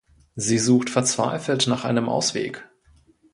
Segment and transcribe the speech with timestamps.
[0.35, 2.67] Sie sucht verzweifelt nach einem Ausweg.